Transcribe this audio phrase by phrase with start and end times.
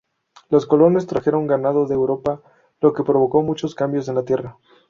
[0.49, 2.41] Los colonos trajeron ganado de Europa
[2.79, 4.57] lo que provocó muchos cambios en la tierra.